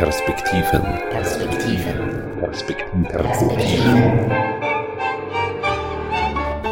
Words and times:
Perspektiven. 0.00 0.80
Perspektiven. 1.10 2.40
Perspektiven. 2.40 3.02
Perspektiven. 3.02 4.30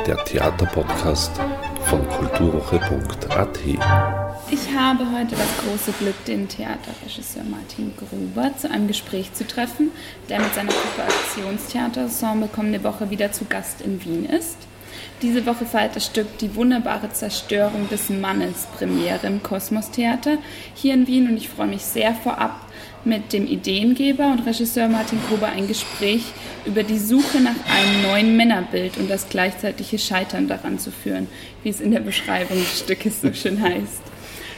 Der 0.07 0.17
Theaterpodcast 0.25 1.33
von 1.85 2.09
kulturwoche.at. 2.09 3.59
Ich 4.51 4.75
habe 4.75 5.05
heute 5.13 5.37
das 5.37 5.59
große 5.63 5.93
Glück, 5.99 6.25
den 6.25 6.49
Theaterregisseur 6.49 7.45
Martin 7.45 7.93
Gruber 7.99 8.57
zu 8.57 8.71
einem 8.71 8.89
Gespräch 8.89 9.31
zu 9.35 9.47
treffen, 9.47 9.91
der 10.31 10.41
mit 10.41 10.55
seiner 10.55 10.73
Gruppe 10.73 11.03
Aktionstheaterensemble 11.03 12.49
kommende 12.49 12.83
Woche 12.83 13.11
wieder 13.11 13.31
zu 13.31 13.45
Gast 13.45 13.83
in 13.83 14.03
Wien 14.03 14.25
ist. 14.25 14.57
Diese 15.21 15.47
Woche 15.47 15.67
feiert 15.67 15.97
das 15.97 16.07
Stück 16.07 16.39
Die 16.39 16.55
wunderbare 16.55 17.11
Zerstörung 17.11 17.89
des 17.89 18.09
Mannes 18.09 18.69
Premiere 18.77 19.27
im 19.27 19.43
Kosmos 19.43 19.91
Theater 19.91 20.39
hier 20.77 20.95
in 20.95 21.09
Wien 21.09 21.29
und 21.29 21.37
ich 21.37 21.49
freue 21.49 21.67
mich 21.67 21.83
sehr 21.83 22.15
vorab 22.15 22.55
mit 23.05 23.33
dem 23.33 23.45
Ideengeber 23.49 24.27
und 24.27 24.47
Regisseur 24.47 24.89
Martin 24.89 25.19
Gruber 25.29 25.49
ein 25.49 25.67
Gespräch 25.67 26.23
über 26.67 26.85
die 26.85 26.99
Suche 26.99 27.41
nach 27.41 27.57
einem 27.69 28.03
neuen 28.03 28.37
Männerbild 28.37 28.97
und 28.97 29.11
das 29.11 29.29
gleichzeitige 29.29 29.99
Scheitern 29.99 30.47
daran 30.47 30.79
zu 30.79 30.93
führen, 30.93 31.27
wie 31.65 31.71
es 31.71 31.81
in 31.81 31.91
der 31.91 32.01
Beschreibung 32.01 32.57
des 32.57 32.79
Stückes 32.79 33.21
so 33.21 33.33
schön 33.33 33.61
heißt. 33.61 34.03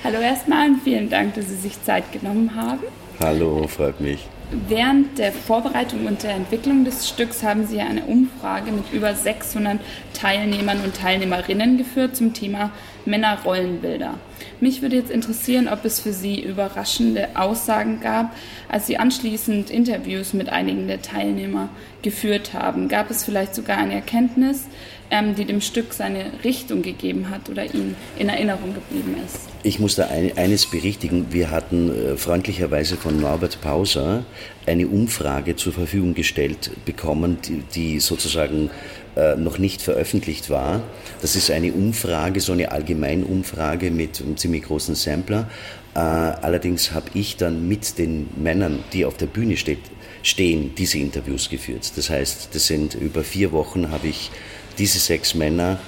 Hallo 0.05 0.21
erstmal 0.21 0.69
und 0.69 0.83
vielen 0.83 1.09
Dank, 1.09 1.37
dass 1.37 1.49
Sie 1.49 1.57
sich 1.57 1.83
Zeit 1.85 2.13
genommen 2.13 2.55
haben. 2.55 2.85
Hallo, 3.19 3.67
freut 3.67 4.01
mich. 4.01 4.27
Während 4.53 5.17
der 5.19 5.31
Vorbereitung 5.31 6.07
und 6.07 6.25
der 6.25 6.33
Entwicklung 6.33 6.85
des 6.85 7.09
Stücks 7.09 7.45
haben 7.45 7.69
Sie 7.69 7.79
eine 7.79 8.03
Umfrage 8.03 8.73
mit 8.73 8.93
über 8.93 9.15
600 9.15 9.79
Teilnehmern 10.13 10.81
und 10.83 10.97
Teilnehmerinnen 10.97 11.79
geführt 11.79 12.17
zum 12.17 12.35
Thema 12.35 12.73
Männerrollenbilder. 13.05 14.15
Mich 14.59 14.83
würde 14.83 14.97
jetzt 14.97 15.13
interessieren, 15.13 15.69
ob 15.69 15.85
es 15.85 16.01
für 16.01 16.13
Sie 16.13 16.41
überraschende 16.43 17.29
Aussagen 17.35 18.01
gab, 18.01 18.35
als 18.69 18.89
Sie 18.89 18.99
anschließend 18.99 19.71
Interviews 19.71 20.33
mit 20.33 20.49
einigen 20.49 20.89
der 20.89 21.01
Teilnehmer 21.01 21.69
geführt 22.03 22.53
haben. 22.53 22.89
Gab 22.89 23.09
es 23.09 23.25
vielleicht 23.25 23.55
sogar 23.55 23.79
eine 23.79 23.95
Erkenntnis, 23.95 24.67
ähm, 25.13 25.37
die 25.37 25.45
dem 25.45 25.61
Stück 25.61 25.93
seine 25.93 26.25
Richtung 26.43 26.83
gegeben 26.83 27.31
hat 27.31 27.49
oder 27.49 27.73
Ihnen 27.73 27.95
in 28.19 28.29
Erinnerung 28.29 28.75
geblieben 28.75 29.15
ist? 29.25 29.50
Ich 29.63 29.79
muss 29.79 29.95
da 29.95 30.07
ein, 30.07 30.39
eines 30.39 30.65
berichtigen. 30.65 31.27
Wir 31.33 31.51
hatten 31.51 31.91
äh, 31.91 32.17
freundlicherweise 32.17 32.97
von 32.97 33.21
Norbert 33.21 33.61
Pauser 33.61 34.25
eine 34.67 34.89
Umfrage 34.89 35.55
zur 35.55 35.75
Verfügung 35.75 36.15
gestellt 36.15 36.71
bekommen, 36.87 37.39
die, 37.47 37.63
die 37.75 38.01
sozusagen 38.01 38.71
äh, 39.17 39.37
noch 39.37 39.59
nicht 39.59 39.83
veröffentlicht 39.83 40.49
war. 40.49 40.83
Das 41.21 41.37
ist 41.37 41.51
eine 41.51 41.75
Umfrage, 41.75 42.41
so 42.41 42.53
eine 42.53 42.73
Allgemeinumfrage 42.73 43.91
mit 43.91 44.23
einem 44.23 44.39
ziemlich 44.39 44.63
großen 44.63 44.95
Sampler. 44.95 45.51
Äh, 45.95 45.99
allerdings 45.99 46.93
habe 46.93 47.11
ich 47.13 47.37
dann 47.37 47.69
mit 47.69 47.99
den 47.99 48.31
Männern, 48.37 48.83
die 48.95 49.05
auf 49.05 49.19
der 49.19 49.27
Bühne 49.27 49.59
steht, 49.59 49.81
stehen, 50.23 50.75
diese 50.75 50.97
Interviews 50.97 51.51
geführt. 51.51 51.93
Das 51.97 52.09
heißt, 52.09 52.55
das 52.55 52.67
sind 52.67 52.95
über 52.95 53.23
vier 53.25 53.53
Wochen 53.53 53.91
habe 53.91 54.09
ich 54.09 54.31
diese 54.79 54.99
sechs 54.99 55.35
Männer 55.35 55.79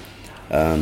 äh, 0.51 0.77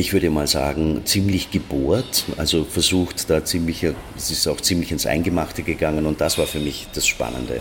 ich 0.00 0.14
würde 0.14 0.30
mal 0.30 0.46
sagen, 0.46 1.02
ziemlich 1.04 1.50
gebohrt, 1.50 2.24
also 2.38 2.64
versucht 2.64 3.28
da 3.28 3.44
ziemlich, 3.44 3.84
es 4.16 4.30
ist 4.30 4.48
auch 4.48 4.60
ziemlich 4.60 4.90
ins 4.92 5.04
Eingemachte 5.04 5.62
gegangen 5.62 6.06
und 6.06 6.22
das 6.22 6.38
war 6.38 6.46
für 6.46 6.58
mich 6.58 6.88
das 6.94 7.06
Spannende. 7.06 7.60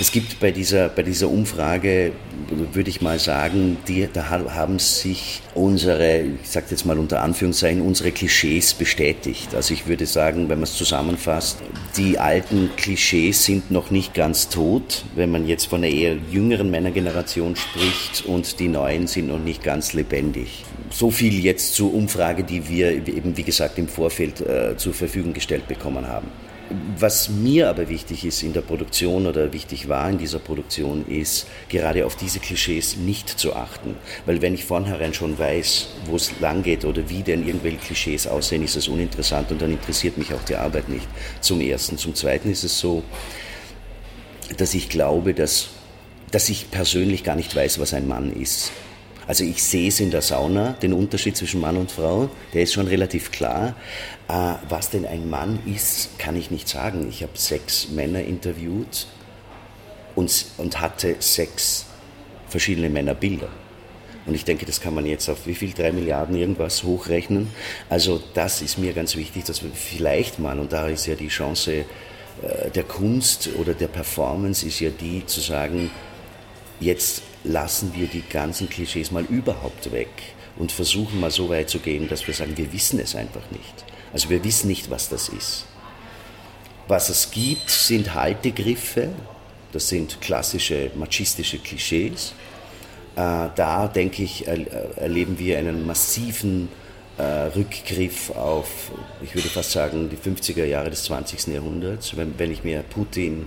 Es 0.00 0.10
gibt 0.10 0.40
bei 0.40 0.50
dieser, 0.52 0.88
bei 0.88 1.02
dieser 1.02 1.28
Umfrage, 1.28 2.12
würde 2.72 2.88
ich 2.88 3.02
mal 3.02 3.18
sagen, 3.18 3.76
die, 3.86 4.08
da 4.10 4.30
haben 4.30 4.78
sich 4.78 5.42
unsere, 5.54 6.22
ich 6.42 6.48
sage 6.48 6.66
jetzt 6.70 6.86
mal 6.86 6.98
unter 6.98 7.20
Anführungszeichen, 7.20 7.82
unsere 7.82 8.10
Klischees 8.10 8.72
bestätigt. 8.72 9.54
Also 9.54 9.74
ich 9.74 9.86
würde 9.86 10.06
sagen, 10.06 10.48
wenn 10.48 10.58
man 10.58 10.64
es 10.64 10.74
zusammenfasst, 10.74 11.58
die 11.98 12.18
alten 12.18 12.70
Klischees 12.76 13.44
sind 13.44 13.70
noch 13.70 13.90
nicht 13.90 14.14
ganz 14.14 14.48
tot, 14.48 15.04
wenn 15.14 15.30
man 15.30 15.46
jetzt 15.46 15.66
von 15.66 15.84
einer 15.84 15.92
eher 15.92 16.16
jüngeren 16.30 16.70
Männergeneration 16.70 17.54
spricht 17.54 18.24
und 18.24 18.60
die 18.60 18.68
neuen 18.68 19.06
sind 19.06 19.28
noch 19.28 19.38
nicht 19.38 19.62
ganz 19.62 19.92
lebendig. 19.92 20.64
So 20.90 21.10
viel 21.10 21.38
jetzt 21.38 21.74
zur 21.74 21.92
Umfrage, 21.92 22.44
die 22.44 22.66
wir 22.68 22.92
eben, 22.92 23.36
wie 23.36 23.42
gesagt, 23.42 23.78
im 23.78 23.88
Vorfeld 23.88 24.40
äh, 24.40 24.74
zur 24.76 24.94
Verfügung 24.94 25.34
gestellt 25.34 25.68
bekommen 25.68 26.08
haben. 26.08 26.28
Was 26.98 27.28
mir 27.28 27.68
aber 27.68 27.88
wichtig 27.88 28.24
ist 28.24 28.42
in 28.42 28.52
der 28.52 28.60
Produktion 28.60 29.26
oder 29.26 29.52
wichtig 29.52 29.88
war 29.88 30.08
in 30.08 30.18
dieser 30.18 30.38
Produktion, 30.38 31.06
ist 31.06 31.46
gerade 31.68 32.06
auf 32.06 32.16
diese 32.16 32.38
Klischees 32.38 32.96
nicht 32.96 33.28
zu 33.28 33.54
achten. 33.54 33.96
Weil 34.26 34.42
wenn 34.42 34.54
ich 34.54 34.64
vornherein 34.64 35.14
schon 35.14 35.38
weiß, 35.38 35.88
wo 36.06 36.16
es 36.16 36.38
lang 36.40 36.62
geht 36.62 36.84
oder 36.84 37.08
wie 37.08 37.22
denn 37.22 37.46
irgendwelche 37.46 37.78
Klischees 37.78 38.26
aussehen, 38.26 38.62
ist 38.62 38.76
es 38.76 38.88
uninteressant 38.88 39.50
und 39.50 39.60
dann 39.60 39.72
interessiert 39.72 40.18
mich 40.18 40.32
auch 40.34 40.42
die 40.44 40.56
Arbeit 40.56 40.88
nicht. 40.88 41.06
Zum 41.40 41.60
Ersten. 41.60 41.98
Zum 41.98 42.14
Zweiten 42.14 42.50
ist 42.50 42.64
es 42.64 42.78
so, 42.78 43.02
dass 44.56 44.74
ich 44.74 44.88
glaube, 44.88 45.34
dass, 45.34 45.68
dass 46.30 46.48
ich 46.48 46.70
persönlich 46.70 47.24
gar 47.24 47.36
nicht 47.36 47.54
weiß, 47.54 47.78
was 47.78 47.94
ein 47.94 48.06
Mann 48.06 48.32
ist. 48.32 48.72
Also 49.26 49.44
ich 49.44 49.62
sehe 49.62 49.88
es 49.88 50.00
in 50.00 50.10
der 50.10 50.22
Sauna, 50.22 50.72
den 50.82 50.92
Unterschied 50.92 51.36
zwischen 51.36 51.60
Mann 51.60 51.76
und 51.76 51.90
Frau, 51.90 52.28
der 52.52 52.62
ist 52.62 52.72
schon 52.72 52.88
relativ 52.88 53.30
klar. 53.30 53.74
Äh, 54.28 54.54
was 54.68 54.90
denn 54.90 55.06
ein 55.06 55.30
Mann 55.30 55.60
ist, 55.66 56.18
kann 56.18 56.36
ich 56.36 56.50
nicht 56.50 56.68
sagen. 56.68 57.08
Ich 57.08 57.22
habe 57.22 57.32
sechs 57.36 57.88
Männer 57.88 58.22
interviewt 58.22 59.06
und, 60.14 60.46
und 60.58 60.80
hatte 60.80 61.16
sechs 61.20 61.86
verschiedene 62.48 62.90
Männerbilder. 62.90 63.48
Und 64.24 64.34
ich 64.34 64.44
denke, 64.44 64.66
das 64.66 64.80
kann 64.80 64.94
man 64.94 65.06
jetzt 65.06 65.28
auf 65.28 65.46
wie 65.46 65.54
viel, 65.54 65.72
drei 65.72 65.90
Milliarden 65.90 66.36
irgendwas 66.36 66.84
hochrechnen. 66.84 67.48
Also 67.88 68.22
das 68.34 68.62
ist 68.62 68.78
mir 68.78 68.92
ganz 68.92 69.16
wichtig, 69.16 69.44
dass 69.44 69.62
wir 69.62 69.70
vielleicht 69.72 70.38
mal, 70.38 70.58
und 70.60 70.72
da 70.72 70.88
ist 70.88 71.06
ja 71.06 71.16
die 71.16 71.28
Chance 71.28 71.72
äh, 72.42 72.70
der 72.70 72.84
Kunst 72.84 73.50
oder 73.58 73.74
der 73.74 73.88
Performance, 73.88 74.66
ist 74.66 74.78
ja 74.80 74.90
die 74.90 75.26
zu 75.26 75.40
sagen, 75.40 75.90
jetzt 76.78 77.22
lassen 77.44 77.92
wir 77.94 78.06
die 78.06 78.22
ganzen 78.22 78.68
Klischees 78.68 79.10
mal 79.10 79.24
überhaupt 79.24 79.92
weg 79.92 80.10
und 80.56 80.72
versuchen 80.72 81.20
mal 81.20 81.30
so 81.30 81.48
weit 81.48 81.70
zu 81.70 81.78
gehen, 81.78 82.08
dass 82.08 82.26
wir 82.26 82.34
sagen, 82.34 82.56
wir 82.56 82.72
wissen 82.72 82.98
es 83.00 83.14
einfach 83.14 83.50
nicht. 83.50 83.84
Also 84.12 84.28
wir 84.28 84.44
wissen 84.44 84.68
nicht, 84.68 84.90
was 84.90 85.08
das 85.08 85.28
ist. 85.28 85.66
Was 86.88 87.08
es 87.08 87.30
gibt, 87.30 87.70
sind 87.70 88.14
Haltegriffe, 88.14 89.10
das 89.72 89.88
sind 89.88 90.20
klassische 90.20 90.90
machistische 90.94 91.58
Klischees. 91.58 92.34
Äh, 93.16 93.48
da, 93.54 93.88
denke 93.88 94.22
ich, 94.22 94.46
erleben 94.46 95.38
wir 95.38 95.58
einen 95.58 95.86
massiven 95.86 96.68
äh, 97.18 97.22
Rückgriff 97.22 98.30
auf, 98.30 98.90
ich 99.22 99.34
würde 99.34 99.48
fast 99.48 99.72
sagen, 99.72 100.10
die 100.10 100.16
50er 100.16 100.64
Jahre 100.64 100.90
des 100.90 101.04
20. 101.04 101.48
Jahrhunderts. 101.48 102.14
Wenn, 102.16 102.50
ich 102.50 102.64
mir 102.64 102.82
Putin, 102.82 103.46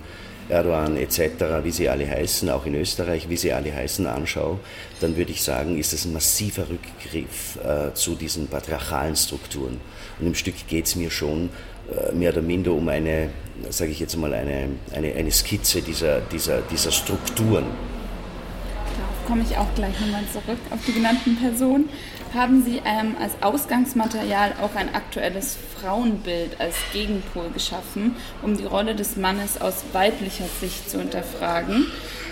Erdogan 0.49 0.97
etc., 0.97 1.19
wie 1.63 1.71
sie 1.71 1.89
alle 1.89 2.07
heißen, 2.07 2.49
auch 2.49 2.65
in 2.65 2.75
Österreich, 2.75 3.29
wie 3.29 3.37
sie 3.37 3.51
alle 3.51 3.73
heißen, 3.73 4.05
anschaue, 4.05 4.59
dann 5.01 5.17
würde 5.17 5.31
ich 5.31 5.41
sagen, 5.41 5.77
ist 5.77 5.93
es 5.93 6.05
ein 6.05 6.13
massiver 6.13 6.67
Rückgriff 6.69 7.57
äh, 7.63 7.93
zu 7.93 8.15
diesen 8.15 8.47
patriarchalen 8.47 9.15
Strukturen. 9.15 9.79
Und 10.19 10.27
im 10.27 10.35
Stück 10.35 10.55
geht 10.67 10.85
es 10.85 10.95
mir 10.95 11.09
schon 11.09 11.49
äh, 11.91 12.13
mehr 12.13 12.31
oder 12.31 12.41
minder 12.41 12.71
um 12.71 12.87
eine, 12.89 13.29
sage 13.69 13.91
ich 13.91 13.99
jetzt 13.99 14.15
mal, 14.17 14.33
eine, 14.33 14.69
eine, 14.93 15.13
eine 15.13 15.31
Skizze 15.31 15.81
dieser, 15.81 16.21
dieser, 16.21 16.61
dieser 16.61 16.91
Strukturen. 16.91 17.65
Darauf 17.65 19.25
komme 19.27 19.43
ich 19.49 19.57
auch 19.57 19.73
gleich 19.75 19.99
nochmal 19.99 20.23
zurück, 20.31 20.59
auf 20.69 20.79
die 20.85 20.93
genannten 20.93 21.35
Personen. 21.37 21.89
Haben 22.35 22.65
Sie 22.65 22.81
ähm, 22.83 23.15
als 23.17 23.31
Ausgangsmaterial 23.41 24.55
auch 24.61 24.75
ein 24.75 24.93
aktuelles 24.93 25.57
Frauenbild 25.79 26.59
als 26.59 26.75
Gegenpol 26.91 27.49
geschaffen, 27.53 28.17
um 28.41 28.57
die 28.57 28.65
Rolle 28.65 28.93
des 28.93 29.15
Mannes 29.15 29.61
aus 29.61 29.85
weiblicher 29.93 30.43
Sicht 30.59 30.89
zu 30.89 30.99
hinterfragen? 30.99 31.85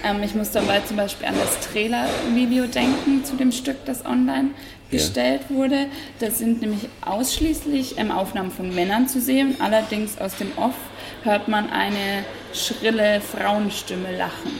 Ähm, 0.04 0.22
ich 0.22 0.36
muss 0.36 0.52
dabei 0.52 0.82
zum 0.82 0.98
Beispiel 0.98 1.28
an 1.28 1.36
das 1.40 1.58
Trailer-Video 1.72 2.66
denken 2.66 3.24
zu 3.24 3.38
dem 3.38 3.54
Stück, 3.54 3.78
das 3.86 4.06
online 4.06 4.50
gestellt 4.92 5.44
ja. 5.50 5.56
wurde. 5.56 5.86
Das 6.20 6.38
sind 6.38 6.62
nämlich 6.62 6.90
ausschließlich 7.06 7.98
ähm, 7.98 8.12
Aufnahmen 8.12 8.52
von 8.52 8.76
Männern 8.76 9.08
zu 9.08 9.22
sehen. 9.22 9.56
Allerdings 9.60 10.20
aus 10.20 10.36
dem 10.36 10.52
Off 10.58 10.76
hört 11.24 11.48
man 11.48 11.70
eine 11.70 12.26
schrille 12.54 13.22
Frauenstimme 13.22 14.18
lachen. 14.18 14.52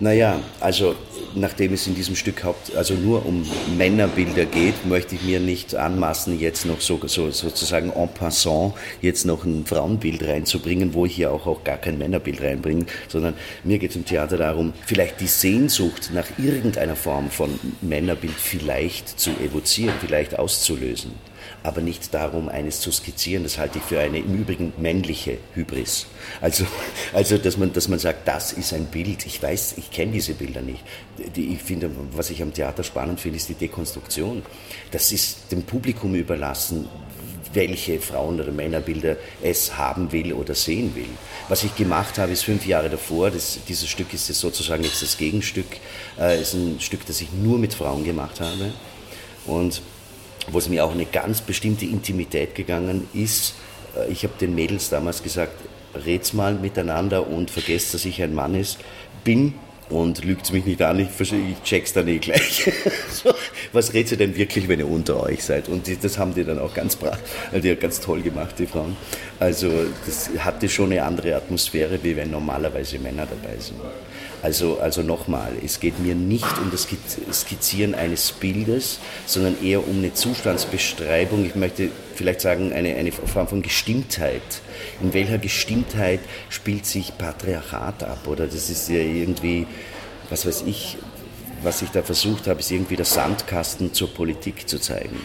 Naja, 0.00 0.40
also 0.60 0.96
nachdem 1.34 1.72
es 1.72 1.86
in 1.86 1.94
diesem 1.94 2.16
Stück 2.16 2.44
haupt, 2.44 2.74
also 2.76 2.94
nur 2.94 3.26
um 3.26 3.46
Männerbilder 3.76 4.44
geht, 4.44 4.86
möchte 4.86 5.14
ich 5.14 5.22
mir 5.22 5.40
nicht 5.40 5.74
anmaßen, 5.74 6.38
jetzt 6.38 6.66
noch 6.66 6.80
so, 6.80 7.00
so 7.06 7.30
sozusagen 7.30 7.90
en 7.90 8.08
passant 8.08 8.74
jetzt 9.00 9.24
noch 9.24 9.44
ein 9.44 9.64
Frauenbild 9.66 10.22
reinzubringen, 10.22 10.94
wo 10.94 11.06
ich 11.06 11.16
ja 11.16 11.30
auch, 11.30 11.46
auch 11.46 11.64
gar 11.64 11.78
kein 11.78 11.98
Männerbild 11.98 12.40
reinbringe, 12.42 12.86
sondern 13.08 13.34
mir 13.64 13.78
geht 13.78 13.90
es 13.90 13.96
im 13.96 14.04
Theater 14.04 14.36
darum, 14.36 14.72
vielleicht 14.86 15.20
die 15.20 15.26
Sehnsucht 15.26 16.10
nach 16.12 16.26
irgendeiner 16.38 16.96
Form 16.96 17.30
von 17.30 17.58
Männerbild 17.80 18.34
vielleicht 18.34 19.18
zu 19.20 19.30
evozieren, 19.42 19.94
vielleicht 20.00 20.38
auszulösen 20.38 21.12
aber 21.62 21.80
nicht 21.80 22.12
darum, 22.12 22.48
eines 22.48 22.80
zu 22.80 22.90
skizzieren. 22.90 23.42
Das 23.44 23.58
halte 23.58 23.78
ich 23.78 23.84
für 23.84 24.00
eine 24.00 24.18
im 24.18 24.34
Übrigen 24.34 24.72
männliche 24.78 25.38
Hybris. 25.54 26.06
Also, 26.40 26.66
also 27.12 27.38
dass, 27.38 27.56
man, 27.56 27.72
dass 27.72 27.88
man 27.88 27.98
sagt, 27.98 28.26
das 28.26 28.52
ist 28.52 28.72
ein 28.72 28.86
Bild. 28.86 29.26
Ich 29.26 29.42
weiß, 29.42 29.74
ich 29.76 29.90
kenne 29.90 30.12
diese 30.12 30.34
Bilder 30.34 30.62
nicht. 30.62 30.82
Die, 31.36 31.54
ich 31.54 31.62
finde, 31.62 31.90
was 32.12 32.30
ich 32.30 32.42
am 32.42 32.52
Theater 32.52 32.82
spannend 32.82 33.20
finde, 33.20 33.36
ist 33.36 33.48
die 33.48 33.54
Dekonstruktion. 33.54 34.42
Das 34.90 35.12
ist 35.12 35.52
dem 35.52 35.62
Publikum 35.62 36.14
überlassen, 36.14 36.88
welche 37.54 38.00
Frauen- 38.00 38.40
oder 38.40 38.50
Männerbilder 38.50 39.16
es 39.42 39.76
haben 39.76 40.10
will 40.12 40.32
oder 40.32 40.54
sehen 40.54 40.94
will. 40.94 41.08
Was 41.48 41.64
ich 41.64 41.74
gemacht 41.76 42.18
habe, 42.18 42.32
ist 42.32 42.44
fünf 42.44 42.66
Jahre 42.66 42.88
davor, 42.88 43.30
das, 43.30 43.58
dieses 43.68 43.88
Stück 43.88 44.12
ist 44.14 44.26
sozusagen 44.26 44.82
jetzt 44.82 45.02
das 45.02 45.18
Gegenstück, 45.18 45.66
äh, 46.18 46.40
ist 46.40 46.54
ein 46.54 46.80
Stück, 46.80 47.04
das 47.06 47.20
ich 47.20 47.28
nur 47.32 47.58
mit 47.58 47.74
Frauen 47.74 48.04
gemacht 48.04 48.40
habe 48.40 48.72
und 49.46 49.82
wo 50.50 50.58
es 50.58 50.68
mir 50.68 50.84
auch 50.84 50.92
eine 50.92 51.06
ganz 51.06 51.40
bestimmte 51.40 51.84
Intimität 51.86 52.54
gegangen 52.54 53.08
ist. 53.14 53.54
Äh, 53.96 54.10
ich 54.10 54.24
habe 54.24 54.34
den 54.40 54.54
Mädels 54.54 54.88
damals 54.90 55.22
gesagt, 55.22 55.54
red's 56.06 56.32
mal 56.32 56.54
miteinander 56.54 57.26
und 57.26 57.50
vergesst, 57.50 57.94
dass 57.94 58.04
ich 58.04 58.22
ein 58.22 58.34
Mann 58.34 58.54
ist, 58.54 58.78
bin 59.24 59.54
und 59.92 60.24
lügt 60.24 60.52
mich 60.52 60.64
nicht 60.64 60.80
an, 60.82 60.98
ich, 61.00 61.08
ich 61.20 61.62
check's 61.64 61.92
dann 61.92 62.08
eh 62.08 62.18
gleich. 62.18 62.70
was 63.72 63.92
redet 63.92 64.12
ihr 64.12 64.18
denn 64.18 64.36
wirklich, 64.36 64.66
wenn 64.68 64.78
ihr 64.78 64.88
unter 64.88 65.22
euch 65.22 65.44
seid? 65.44 65.68
Und 65.68 65.86
das 66.02 66.18
haben 66.18 66.34
die 66.34 66.44
dann 66.44 66.58
auch 66.58 66.72
ganz 66.72 66.96
brav, 66.96 67.18
die 67.52 67.74
ganz 67.76 68.00
toll 68.00 68.22
gemacht, 68.22 68.54
die 68.58 68.66
Frauen. 68.66 68.96
Also 69.38 69.70
das 70.06 70.30
hatte 70.38 70.68
schon 70.68 70.92
eine 70.92 71.02
andere 71.02 71.36
Atmosphäre, 71.36 71.98
wie 72.02 72.16
wenn 72.16 72.30
normalerweise 72.30 72.98
Männer 72.98 73.26
dabei 73.26 73.58
sind. 73.58 73.80
Also, 74.42 74.80
also 74.80 75.02
nochmal, 75.02 75.52
es 75.64 75.78
geht 75.78 76.00
mir 76.00 76.16
nicht 76.16 76.58
um 76.58 76.72
das 76.72 76.88
Skizzieren 77.32 77.94
eines 77.94 78.32
Bildes, 78.32 78.98
sondern 79.24 79.62
eher 79.62 79.86
um 79.86 79.98
eine 79.98 80.14
Zustandsbeschreibung. 80.14 81.46
Ich 81.46 81.54
möchte 81.54 81.90
vielleicht 82.16 82.40
sagen, 82.40 82.72
eine, 82.72 82.96
eine 82.96 83.12
Form 83.12 83.46
von 83.46 83.62
Gestimmtheit. 83.62 84.42
In 85.00 85.14
welcher 85.14 85.38
Gestimmtheit 85.38 86.18
spielt 86.48 86.86
sich 86.86 87.16
Patriarchat 87.16 88.02
ab? 88.02 88.26
Oder 88.26 88.46
das 88.46 88.68
ist 88.68 88.88
ja 88.88 88.96
irgendwie, 88.96 89.68
was 90.28 90.44
weiß 90.44 90.64
ich, 90.66 90.98
was 91.62 91.80
ich 91.82 91.90
da 91.90 92.02
versucht 92.02 92.48
habe, 92.48 92.58
ist 92.58 92.72
irgendwie 92.72 92.96
der 92.96 93.04
Sandkasten 93.04 93.94
zur 93.94 94.12
Politik 94.12 94.68
zu 94.68 94.80
zeigen. 94.80 95.20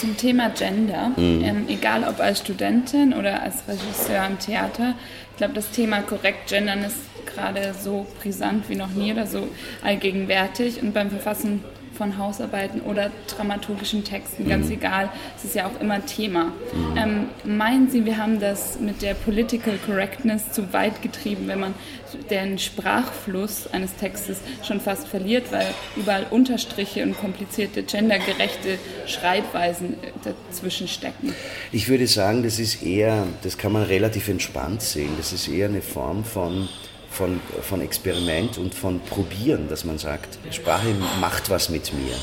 Zum 0.00 0.16
Thema 0.16 0.48
Gender, 0.50 1.10
mhm. 1.16 1.44
ähm, 1.44 1.64
egal 1.68 2.04
ob 2.04 2.20
als 2.20 2.40
Studentin 2.40 3.12
oder 3.12 3.42
als 3.42 3.56
Regisseur 3.68 4.22
am 4.22 4.38
Theater, 4.38 4.94
ich 5.32 5.36
glaube, 5.36 5.52
das 5.52 5.70
Thema 5.70 6.00
korrekt 6.00 6.48
gendern 6.48 6.84
ist 6.84 6.96
gerade 7.26 7.74
so 7.78 8.06
brisant 8.22 8.68
wie 8.68 8.76
noch 8.76 8.90
nie 8.90 9.12
oder 9.12 9.26
so 9.26 9.48
allgegenwärtig 9.82 10.82
und 10.82 10.94
beim 10.94 11.10
Verfassen 11.10 11.62
von 11.94 12.18
Hausarbeiten 12.18 12.80
oder 12.80 13.10
dramaturgischen 13.28 14.04
Texten, 14.04 14.48
ganz 14.48 14.66
mhm. 14.66 14.74
egal, 14.74 15.08
es 15.36 15.44
ist 15.44 15.54
ja 15.54 15.66
auch 15.66 15.80
immer 15.80 16.04
Thema. 16.04 16.46
Mhm. 16.46 16.96
Ähm, 16.96 17.28
meinen 17.44 17.90
Sie, 17.90 18.04
wir 18.04 18.18
haben 18.18 18.40
das 18.40 18.78
mit 18.80 19.00
der 19.02 19.14
Political 19.14 19.78
Correctness 19.86 20.52
zu 20.52 20.72
weit 20.72 21.02
getrieben, 21.02 21.46
wenn 21.46 21.60
man 21.60 21.74
den 22.30 22.58
Sprachfluss 22.58 23.68
eines 23.72 23.94
Textes 23.96 24.38
schon 24.62 24.80
fast 24.80 25.08
verliert, 25.08 25.50
weil 25.52 25.66
überall 25.96 26.26
Unterstriche 26.30 27.02
und 27.02 27.18
komplizierte 27.18 27.82
gendergerechte 27.82 28.78
Schreibweisen 29.06 29.94
äh, 29.94 30.30
dazwischen 30.50 30.88
stecken? 30.88 31.34
Ich 31.72 31.88
würde 31.88 32.06
sagen, 32.06 32.42
das 32.42 32.58
ist 32.58 32.82
eher, 32.82 33.26
das 33.42 33.58
kann 33.58 33.72
man 33.72 33.82
relativ 33.82 34.28
entspannt 34.28 34.82
sehen, 34.82 35.10
das 35.16 35.32
ist 35.32 35.48
eher 35.48 35.68
eine 35.68 35.82
Form 35.82 36.24
von 36.24 36.68
von, 37.14 37.40
von 37.62 37.80
Experiment 37.80 38.58
und 38.58 38.74
von 38.74 39.00
Probieren, 39.00 39.68
dass 39.68 39.84
man 39.84 39.98
sagt, 39.98 40.38
Sprache 40.50 40.88
macht 41.20 41.48
was 41.48 41.68
mit 41.68 41.92
mir. 41.94 42.14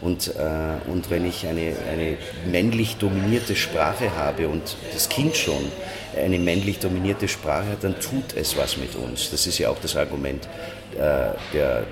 Und, 0.00 0.28
äh, 0.28 0.90
und 0.90 1.10
wenn 1.10 1.26
ich 1.26 1.46
eine, 1.46 1.76
eine 1.90 2.16
männlich 2.50 2.96
dominierte 2.96 3.54
Sprache 3.54 4.16
habe 4.16 4.48
und 4.48 4.76
das 4.92 5.08
Kind 5.08 5.36
schon 5.36 5.70
eine 6.16 6.38
männlich 6.38 6.78
dominierte 6.78 7.28
Sprache 7.28 7.68
hat, 7.72 7.84
dann 7.84 8.00
tut 8.00 8.34
es 8.34 8.56
was 8.56 8.76
mit 8.78 8.94
uns. 8.94 9.30
Das 9.30 9.46
ist 9.46 9.58
ja 9.58 9.68
auch 9.68 9.78
das 9.80 9.96
Argument 9.96 10.48
äh, 10.94 10.96
der, 10.96 11.36
der 11.52 11.82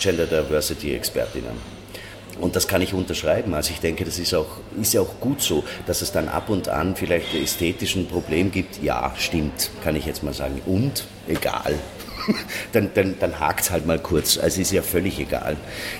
Gender 0.00 0.26
Diversity 0.26 0.94
Expertinnen. 0.94 1.79
Und 2.40 2.56
das 2.56 2.68
kann 2.68 2.82
ich 2.82 2.94
unterschreiben. 2.94 3.54
Also 3.54 3.72
ich 3.72 3.80
denke, 3.80 4.04
das 4.04 4.18
ist, 4.18 4.34
auch, 4.34 4.58
ist 4.80 4.94
ja 4.94 5.00
auch 5.02 5.20
gut 5.20 5.42
so, 5.42 5.64
dass 5.86 6.02
es 6.02 6.12
dann 6.12 6.28
ab 6.28 6.48
und 6.48 6.68
an 6.68 6.96
vielleicht 6.96 7.34
ästhetisch 7.34 7.96
ein 7.96 8.06
Problem 8.06 8.50
gibt. 8.50 8.82
Ja, 8.82 9.12
stimmt, 9.16 9.70
kann 9.82 9.96
ich 9.96 10.06
jetzt 10.06 10.22
mal 10.22 10.32
sagen. 10.32 10.60
Und 10.66 11.04
egal. 11.28 11.74
dann, 12.72 12.90
dann, 12.94 13.16
dann 13.18 13.38
hakt 13.40 13.60
es 13.60 13.70
halt 13.70 13.86
mal 13.86 13.98
kurz. 13.98 14.38
Also 14.38 14.60
ist 14.60 14.72
ja 14.72 14.82
völlig 14.82 15.18
egal. 15.18 15.56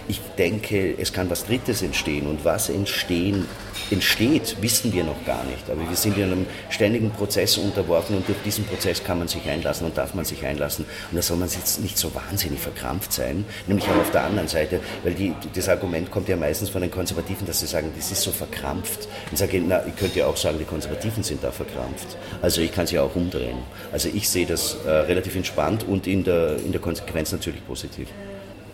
Ich 0.09 0.21
denke, 0.39 0.95
es 0.99 1.13
kann 1.13 1.31
was 1.31 1.45
Drittes 1.45 1.83
entstehen. 1.83 2.27
Und 2.27 2.45
was 2.45 2.69
entstehen, 2.69 3.47
entsteht, 3.91 4.57
wissen 4.61 4.93
wir 4.93 5.05
noch 5.05 5.25
gar 5.25 5.45
nicht. 5.45 5.69
Aber 5.71 5.89
wir 5.89 5.97
sind 5.97 6.17
in 6.17 6.25
einem 6.25 6.47
ständigen 6.69 7.11
Prozess 7.11 7.59
unterworfen 7.59 8.17
und 8.17 8.29
durch 8.29 8.39
diesen 8.45 8.65
Prozess 8.65 9.03
kann 9.03 9.19
man 9.19 9.29
sich 9.29 9.49
einlassen 9.49 9.87
und 9.87 9.97
darf 9.97 10.15
man 10.15 10.25
sich 10.25 10.45
einlassen. 10.45 10.85
Und 11.11 11.17
da 11.17 11.23
soll 11.23 11.37
man 11.37 11.49
jetzt 11.49 11.81
nicht 11.81 11.99
so 11.99 12.15
wahnsinnig 12.15 12.61
verkrampft 12.61 13.13
sein. 13.13 13.45
Nämlich 13.67 13.87
auch 13.89 13.97
auf 13.97 14.11
der 14.11 14.25
anderen 14.25 14.49
Seite, 14.49 14.81
weil 15.03 15.15
die, 15.15 15.35
das 15.55 15.69
Argument 15.69 16.11
kommt 16.11 16.29
ja 16.29 16.37
meistens 16.37 16.71
von 16.71 16.83
den 16.83 16.91
Konservativen, 16.91 17.47
dass 17.47 17.61
sie 17.61 17.67
sagen, 17.67 17.93
das 17.97 18.11
ist 18.11 18.23
so 18.23 18.31
verkrampft. 18.31 19.07
Und 19.07 19.33
ich 19.33 19.39
sage, 19.39 19.61
na, 19.67 19.85
ich 19.87 19.97
könnte 19.97 20.21
ja 20.21 20.27
auch 20.27 20.37
sagen, 20.37 20.59
die 20.59 20.65
Konservativen 20.65 21.23
sind 21.23 21.43
da 21.43 21.51
verkrampft. 21.51 22.17
Also 22.43 22.61
ich 22.61 22.73
kann 22.73 22.85
es 22.85 22.91
ja 22.91 23.03
auch 23.03 23.15
umdrehen. 23.15 23.59
Also 23.93 24.09
ich 24.13 24.29
sehe 24.29 24.47
das 24.47 24.77
äh, 24.85 24.91
relativ 24.91 25.35
entspannt 25.37 25.85
und 25.87 26.07
in 26.13 26.25
der, 26.25 26.57
in 26.57 26.73
der 26.73 26.81
Konsequenz 26.81 27.33
natürlich 27.33 27.65
positiv. 27.67 28.09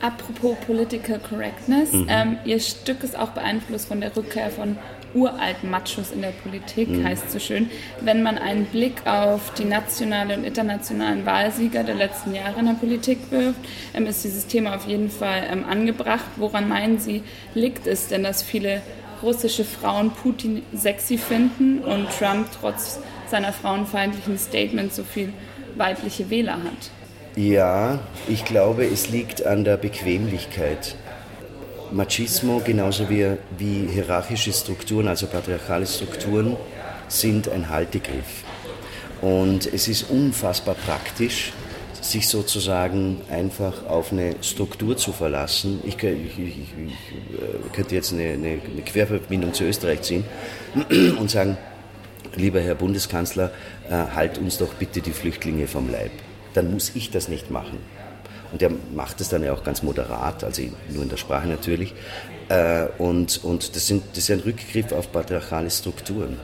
Apropos 0.00 0.56
Political 0.67 1.19
Correctness, 1.19 1.93
mhm. 1.93 2.06
ähm, 2.09 2.38
Ihr 2.44 2.61
Stück 2.61 3.03
ist 3.03 3.19
auch 3.19 3.31
beeinflusst 3.31 3.88
von 3.88 4.00
der 4.00 4.15
Rückkehr 4.15 4.50
von 4.50 4.77
uralten 5.15 5.71
Machos 5.71 6.12
in 6.12 6.21
der 6.21 6.33
Politik, 6.33 6.88
mhm. 6.88 7.05
heißt 7.05 7.31
so 7.31 7.38
schön. 7.38 7.71
Wenn 8.03 8.23
man 8.23 8.37
einen 8.38 8.67
Blick 8.67 9.06
auf 9.06 9.55
die 9.55 9.65
nationalen 9.65 10.41
und 10.41 10.44
internationalen 10.44 11.25
Wahlsieger 11.25 11.83
der 11.83 11.94
letzten 11.94 12.35
Jahre 12.35 12.61
in 12.61 12.67
der 12.67 12.75
Politik 12.75 13.19
wirft, 13.31 13.61
ähm, 13.94 14.06
ist 14.06 14.25
dieses 14.25 14.47
Thema 14.47 14.77
auf 14.77 14.87
jeden 14.87 15.11
Fall 15.11 15.44
ähm, 15.50 15.65
angebracht. 15.65 16.27
Woran 16.37 16.69
meinen 16.69 16.99
Sie, 16.99 17.23
liegt 17.55 17.87
es 17.87 18.09
denn, 18.09 18.23
dass 18.23 18.43
viele 18.43 18.83
russische 19.23 19.65
Frauen 19.65 20.11
Putin 20.11 20.62
sexy 20.75 21.17
finden 21.17 21.79
und 21.79 22.11
Trump 22.11 22.49
trotz 22.61 23.00
seiner 23.29 23.53
frauenfeindlichen 23.53 24.38
Statements 24.38 24.97
so 24.97 25.05
viel 25.05 25.33
weibliche 25.77 26.29
Wähler 26.29 26.56
hat? 26.56 26.91
Ja, 27.37 27.99
ich 28.29 28.47
glaube, 28.47 28.87
es 28.87 29.11
liegt 29.11 29.44
an 29.44 29.62
der 29.62 29.77
Bequemlichkeit. 29.77 30.97
Machismo 31.93 32.62
genauso 32.65 33.11
wie, 33.11 33.37
wie 33.59 33.87
hierarchische 33.93 34.55
Strukturen, 34.55 35.06
also 35.06 35.27
patriarchale 35.27 35.87
Strukturen, 35.87 36.56
sind 37.09 37.50
ein 37.50 37.69
Haltegriff. 37.69 38.43
Und 39.21 39.67
es 39.67 39.87
ist 39.87 40.09
unfassbar 40.09 40.77
praktisch, 40.87 41.53
sich 42.00 42.27
sozusagen 42.27 43.21
einfach 43.31 43.85
auf 43.87 44.12
eine 44.12 44.37
Struktur 44.41 44.97
zu 44.97 45.12
verlassen. 45.12 45.81
Ich, 45.85 46.03
ich, 46.03 46.38
ich, 46.38 46.38
ich 46.38 46.59
äh, 46.59 47.69
könnte 47.75 47.97
jetzt 47.97 48.15
eine, 48.15 48.31
eine, 48.31 48.61
eine 48.73 48.83
Querverbindung 48.83 49.53
zu 49.53 49.65
Österreich 49.65 50.00
ziehen 50.00 50.25
und 51.19 51.31
sagen, 51.31 51.59
lieber 52.35 52.62
Herr 52.62 52.77
Bundeskanzler, 52.77 53.50
äh, 53.91 53.93
halt 54.15 54.38
uns 54.38 54.56
doch 54.56 54.73
bitte 54.73 55.03
die 55.03 55.12
Flüchtlinge 55.12 55.67
vom 55.67 55.93
Leib 55.93 56.12
dann 56.56 56.72
muss 56.72 56.92
ich 56.94 57.10
das 57.10 57.28
nicht 57.28 57.50
machen. 57.50 57.78
Und 58.52 58.62
er 58.62 58.70
macht 58.94 59.20
es 59.20 59.28
dann 59.28 59.42
ja 59.42 59.52
auch 59.52 59.64
ganz 59.64 59.82
moderat, 59.82 60.44
also 60.44 60.62
nur 60.88 61.02
in 61.02 61.08
der 61.08 61.16
Sprache 61.16 61.48
natürlich. 61.48 61.92
Äh, 62.48 62.86
und 62.98 63.42
und 63.44 63.75
das, 63.75 63.86
sind, 63.86 64.04
das 64.12 64.25
ist 64.25 64.30
ein 64.30 64.40
Rückgriff 64.40 64.92
auf 64.92 65.10
patriarchale 65.12 65.70
Strukturen. 65.70 66.38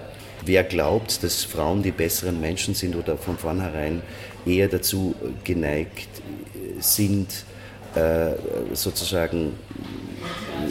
Wer 0.44 0.64
glaubt, 0.64 1.22
dass 1.22 1.44
Frauen 1.44 1.82
die 1.82 1.92
besseren 1.92 2.40
Menschen 2.40 2.74
sind 2.74 2.96
oder 2.96 3.16
von 3.16 3.38
vornherein 3.38 4.02
eher 4.44 4.66
dazu 4.66 5.14
geneigt 5.44 6.08
sind, 6.80 7.28
äh, 7.94 8.32
sozusagen 8.74 9.54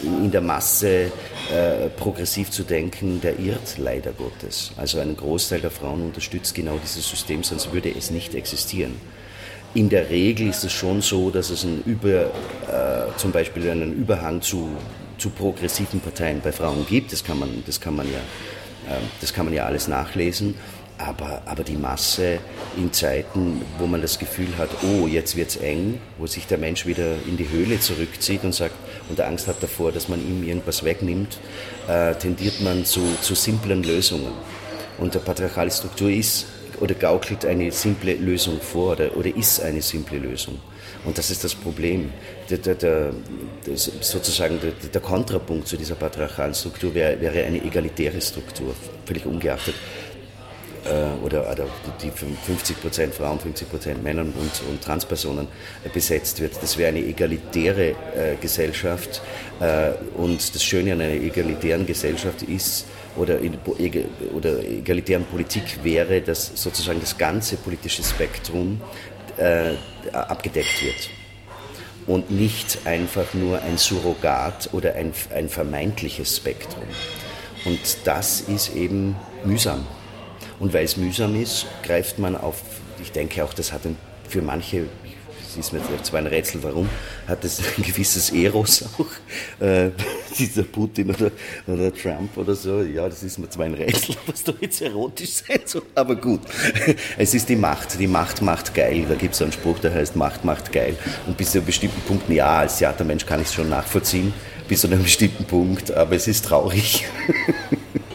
in 0.03 0.31
der 0.31 0.41
Masse 0.41 1.12
äh, 1.51 1.89
progressiv 1.98 2.50
zu 2.50 2.63
denken, 2.63 3.21
der 3.21 3.39
irrt 3.39 3.77
leider 3.77 4.12
Gottes. 4.12 4.71
Also 4.77 5.00
ein 5.00 5.15
Großteil 5.15 5.62
der 5.62 5.71
Frauen 5.71 6.01
unterstützt 6.01 6.53
genau 6.55 6.77
dieses 6.83 7.10
System, 7.10 7.43
sonst 7.43 7.71
würde 7.71 7.93
es 7.95 8.12
nicht 8.12 8.36
existieren. 8.36 8.95
In 9.74 9.88
der 9.88 10.10
Regel 10.10 10.50
ist 10.50 10.66
es 10.66 10.74
schon 10.74 11.01
so, 11.01 11.30
dass 11.30 11.50
es 11.50 11.63
einen 11.63 11.82
Über, 11.86 12.25
äh, 12.25 13.16
zum 13.16 13.32
Beispiel 13.32 13.70
einen 13.70 13.94
Überhang 13.94 14.42
zu, 14.42 14.68
zu 15.18 15.30
progressiven 15.30 16.01
Parteien 16.01 16.42
bei 16.44 16.51
Frauen 16.51 16.86
gibt. 16.86 17.13
Das 17.13 17.24
kann 17.24 17.40
man, 17.40 17.63
das 17.66 17.80
kann 17.80 17.96
man, 17.96 18.06
ja, 18.06 18.20
äh, 18.94 19.00
das 19.22 19.34
kann 19.34 19.46
man 19.46 19.54
ja 19.54 19.66
alles 19.66 19.88
nachlesen. 19.88 20.56
Aber, 20.98 21.42
aber 21.46 21.63
die 21.63 21.78
Masse 21.78 22.40
in 22.78 22.92
Zeiten, 22.92 23.62
wo 23.80 23.88
man 23.88 24.01
das 24.01 24.20
Gefühl 24.20 24.50
hat, 24.58 24.70
oh, 24.84 25.08
jetzt 25.08 25.38
wird 25.38 25.50
es 25.50 25.56
eng, 25.56 26.01
wo 26.18 26.28
sich 26.28 26.46
der 26.48 26.58
Mensch 26.58 26.86
wieder 26.86 27.16
in 27.25 27.38
die 27.38 27.50
Höhle 27.50 27.80
zurückzieht 27.80 28.44
und 28.44 28.54
sagt 28.54 28.75
und 29.10 29.22
Angst 29.22 29.48
hat 29.48 29.63
davor, 29.63 29.94
dass 29.94 30.10
man 30.10 30.20
ihm 30.20 30.44
irgendwas 30.44 30.84
wegnimmt, 30.84 31.40
äh, 31.88 32.13
tendiert 32.16 32.60
man 32.62 32.84
zu, 32.84 33.01
zu 33.22 33.36
simplen 33.36 33.84
Lösungen. 33.84 34.34
Und 34.98 35.16
der 35.16 35.20
patriarchale 35.20 35.72
Struktur 35.72 36.10
ist 36.10 36.46
oder 36.82 36.96
gaukelt 36.96 37.46
eine 37.46 37.72
simple 37.72 38.16
Lösung 38.16 38.60
vor 38.60 38.94
oder, 38.94 39.16
oder 39.16 39.36
ist 39.36 39.62
eine 39.62 39.82
simple 39.82 40.18
Lösung. 40.18 40.60
Und 41.06 41.18
das 41.18 41.32
ist 41.32 41.44
das 41.44 41.56
Problem. 41.56 42.12
Der, 42.50 42.58
der, 42.58 42.76
der, 42.76 43.14
sozusagen 43.76 44.60
der, 44.94 45.02
Kontrapunkt 45.02 45.68
zu 45.68 45.78
dieser 45.78 45.96
patriarchalen 45.96 46.54
Struktur 46.54 46.94
wäre, 46.94 47.20
wäre 47.22 47.44
eine 47.44 47.64
egalitäre 47.64 48.20
Struktur, 48.20 48.76
völlig 49.06 49.26
ungeachtet 49.26 49.76
äh, 50.86 51.26
oder, 51.26 51.50
oder, 51.52 51.66
die 52.02 52.12
50% 52.12 53.12
Frauen, 53.12 53.40
50% 53.40 54.02
Männern 54.02 54.34
und, 54.38 54.70
und, 54.70 54.82
Transpersonen 54.82 55.48
besetzt 55.94 56.42
wird. 56.42 56.62
Das 56.62 56.78
wäre 56.78 56.90
eine 56.90 57.00
egalitäre 57.00 57.90
äh, 57.90 58.36
Gesellschaft. 58.40 59.22
Äh, 59.60 59.92
und 60.16 60.56
das 60.56 60.64
Schöne 60.64 60.94
an 60.94 61.02
einer 61.02 61.14
egalitären 61.14 61.86
Gesellschaft 61.86 62.44
ist, 62.44 62.86
oder, 63.18 63.40
in, 63.40 63.58
oder 64.34 64.60
egalitären 64.64 65.26
Politik 65.26 65.84
wäre, 65.84 66.22
dass 66.22 66.52
sozusagen 66.56 67.02
das 67.02 67.18
ganze 67.18 67.58
politische 67.58 68.04
Spektrum 68.04 68.82
äh, 69.38 69.74
abgedeckt 70.14 70.84
wird 70.84 71.10
und 72.08 72.32
nicht 72.32 72.80
einfach 72.86 73.34
nur 73.34 73.62
ein 73.62 73.78
Surrogat 73.78 74.70
oder 74.72 74.96
ein, 74.96 75.14
ein 75.34 75.50
vermeintliches 75.50 76.38
Spektrum. 76.38 76.84
Und 77.66 77.80
das 78.06 78.42
ist 78.42 78.76
eben 78.76 79.16
mühsam. 79.44 79.86
Und 80.62 80.74
weil 80.74 80.86
es 80.86 80.96
mühsam 80.96 81.36
ist, 81.41 81.65
greift 81.84 82.20
man 82.20 82.38
auf, 82.38 82.62
ich 83.01 83.12
denke 83.12 83.44
auch, 83.44 83.53
das 83.53 83.74
hat 83.74 83.82
für 84.30 84.41
manche 84.41 84.86
das 85.53 85.65
ist 85.65 85.74
mir 85.74 85.82
zwar 86.03 86.20
ein 86.20 86.27
Rätsel, 86.27 86.63
warum, 86.63 86.88
hat 87.27 87.44
es 87.44 87.60
ein 87.60 87.84
gewisses 87.84 88.30
Eros 88.30 88.86
auch, 88.98 89.06
äh, 89.65 89.89
dieser 90.39 90.63
Putin 90.63 91.10
oder, 91.10 91.30
oder 91.68 91.94
Trump 91.94 92.38
oder 92.38 92.56
so. 92.56 92.82
Ja, 92.82 93.10
das 93.10 93.22
ist 93.22 93.38
mir 93.38 93.50
zwar 93.50 93.65
ein 93.65 93.74
Rätsel, 93.74 94.15
was 94.27 94.46
da 94.46 94.53
jetzt 94.62 94.82
erotisch 94.82 95.32
sein 95.46 95.60
soll, 95.65 95.84
aber 95.94 96.15
gut. 96.15 96.39
Es 97.18 97.34
ist 97.34 97.50
die 97.50 97.58
Macht. 97.58 98.00
Die 98.00 98.08
Macht 98.08 98.41
macht 98.41 98.74
geil. 98.74 99.06
Da 99.10 99.15
gibt 99.15 99.34
es 99.34 99.41
einen 99.41 99.51
Spruch, 99.51 99.80
der 99.80 99.94
heißt 99.94 100.15
Macht 100.15 100.46
macht 100.46 100.72
geil. 100.72 100.96
Und 101.27 101.36
bis 101.36 101.51
zu 101.51 101.58
einem 101.58 101.65
bestimmten 101.65 102.00
Punkt, 102.01 102.30
ja, 102.30 102.60
als 102.60 102.77
Theatermensch 102.77 103.25
kann 103.25 103.41
ich 103.41 103.48
es 103.48 103.53
schon 103.53 103.68
nachvollziehen, 103.68 104.34
bis 104.70 104.82
zu 104.82 104.88
einem 104.88 105.03
bestimmten 105.03 105.44
Punkt, 105.44 105.91
aber 105.91 106.15
es 106.15 106.30
ist 106.30 106.46
traurig. 106.46 107.06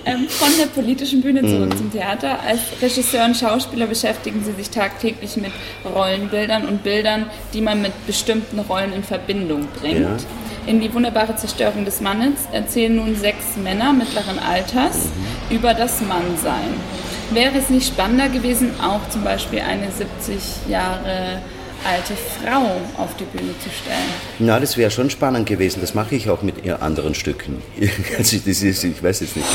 Ähm, 0.07 0.29
von 0.29 0.49
der 0.57 0.67
politischen 0.67 1.21
Bühne 1.21 1.41
zurück 1.41 1.75
mhm. 1.75 1.77
zum 1.77 1.93
Theater. 1.93 2.39
Als 2.41 2.61
Regisseur 2.81 3.25
und 3.25 3.37
Schauspieler 3.37 3.87
beschäftigen 3.87 4.43
Sie 4.45 4.53
sich 4.53 4.71
tagtäglich 4.71 5.37
mit 5.37 5.51
Rollenbildern 5.85 6.65
und 6.67 6.85
Bildern, 6.85 7.27
die 7.53 7.61
man 7.61 7.83
mit 7.83 8.07
bestimmten 8.07 8.61
Rollen 8.61 8.93
in 8.93 9.03
Verbindung 9.03 9.67
bringt. 9.81 10.01
Ja. 10.01 10.17
In 10.67 10.81
die 10.81 10.95
wunderbare 10.95 11.35
Zerstörung 11.35 11.85
des 11.85 12.01
Mannes 12.01 12.35
erzählen 12.53 12.95
nun 12.95 13.17
sechs 13.17 13.57
Männer 13.57 13.93
mittleren 13.93 14.39
Alters 14.39 15.07
mhm. 15.51 15.57
über 15.57 15.75
das 15.75 16.01
Mannsein. 16.01 16.75
Wäre 17.33 17.59
es 17.59 17.71
nicht 17.71 17.89
spannender 17.89 18.29
gewesen, 18.29 18.71
auch 18.81 19.09
zum 19.09 19.25
Beispiel 19.25 19.59
eine 19.59 19.91
70 19.91 20.69
Jahre 20.69 21.41
alte 21.87 22.15
Frau 22.15 22.81
auf 23.03 23.17
die 23.17 23.25
Bühne 23.25 23.55
zu 23.63 23.71
stellen. 23.71 24.11
Na, 24.39 24.59
das 24.59 24.77
wäre 24.77 24.91
schon 24.91 25.11
spannend 25.11 25.47
gewesen. 25.47 25.81
Das 25.81 25.95
mache 25.95 26.17
ich 26.17 26.29
auch 26.29 26.43
mit 26.43 26.69
anderen 26.69 27.15
Stücken. 27.15 27.63
Also 28.19 28.39
das 28.45 28.63
ist, 28.63 28.83
ich 28.85 29.03
weiß 29.03 29.21
jetzt 29.21 29.37
nicht, 29.37 29.47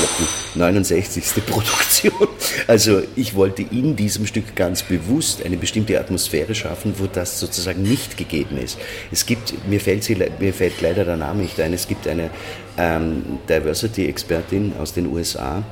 die 0.54 0.58
69. 0.58 1.24
Produktion. 1.46 2.28
Also 2.66 3.02
ich 3.16 3.34
wollte 3.34 3.62
in 3.62 3.96
diesem 3.96 4.26
Stück 4.26 4.54
ganz 4.54 4.82
bewusst 4.82 5.44
eine 5.44 5.56
bestimmte 5.56 5.98
Atmosphäre 5.98 6.54
schaffen, 6.54 6.94
wo 6.98 7.06
das 7.06 7.40
sozusagen 7.40 7.82
nicht 7.82 8.16
gegeben 8.16 8.58
ist. 8.58 8.78
Es 9.10 9.26
gibt, 9.26 9.66
mir 9.68 9.80
fällt, 9.80 10.04
sie, 10.04 10.16
mir 10.38 10.54
fällt 10.54 10.80
leider 10.80 11.04
der 11.04 11.16
Name 11.16 11.42
nicht 11.42 11.60
ein, 11.60 11.72
es 11.72 11.88
gibt 11.88 12.06
eine 12.06 12.30
ähm, 12.78 13.38
Diversity-Expertin 13.48 14.74
aus 14.80 14.92
den 14.92 15.06
USA, 15.06 15.62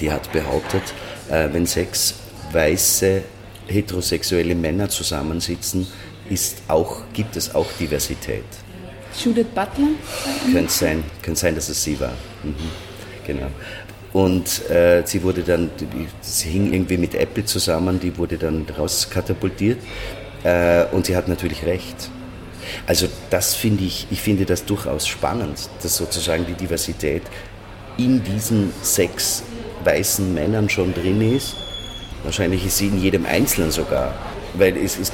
die 0.00 0.10
hat 0.10 0.32
behauptet, 0.32 0.82
äh, 1.30 1.48
wenn 1.52 1.66
sechs 1.66 2.14
weiße 2.52 3.22
heterosexuelle 3.66 4.54
Männer 4.54 4.88
zusammensitzen, 4.88 5.86
ist 6.28 6.62
auch, 6.68 7.02
gibt 7.12 7.36
es 7.36 7.54
auch 7.54 7.66
Diversität. 7.78 8.44
Judith 9.22 9.46
Butler? 9.54 9.90
Könnte 10.52 10.72
sein, 10.72 11.04
könnte 11.22 11.40
sein, 11.40 11.54
dass 11.54 11.68
es 11.68 11.82
sie 11.82 11.98
war. 12.00 12.14
Mhm. 12.42 12.54
Genau. 13.26 13.46
Und 14.12 14.70
äh, 14.70 15.02
sie 15.04 15.22
wurde 15.22 15.42
dann, 15.42 15.70
sie 16.20 16.48
hing 16.48 16.72
irgendwie 16.72 16.96
mit 16.96 17.14
Apple 17.14 17.44
zusammen, 17.44 17.98
die 17.98 18.16
wurde 18.16 18.38
dann 18.38 18.66
rauskatapultiert. 18.76 19.78
Äh, 20.44 20.84
und 20.92 21.06
sie 21.06 21.16
hat 21.16 21.28
natürlich 21.28 21.64
recht. 21.64 22.10
Also 22.86 23.08
das 23.30 23.54
finde 23.54 23.84
ich, 23.84 24.06
ich 24.10 24.20
finde 24.20 24.46
das 24.46 24.64
durchaus 24.64 25.06
spannend, 25.06 25.68
dass 25.82 25.96
sozusagen 25.96 26.46
die 26.46 26.54
Diversität 26.54 27.22
in 27.98 28.22
diesen 28.22 28.72
sechs 28.82 29.42
weißen 29.84 30.32
Männern 30.32 30.68
schon 30.68 30.94
drin 30.94 31.36
ist 31.36 31.56
Wahrscheinlich 32.24 32.66
ist 32.66 32.78
sie 32.78 32.88
in 32.88 33.00
jedem 33.00 33.26
Einzelnen 33.26 33.70
sogar. 33.70 34.14
Weil 34.54 34.76
es, 34.76 34.98
es 34.98 35.12